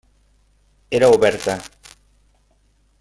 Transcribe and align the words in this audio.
Era 0.97 1.11
oberta. 1.17 1.55